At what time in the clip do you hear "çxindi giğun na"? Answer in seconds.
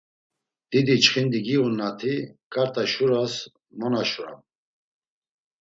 1.03-1.89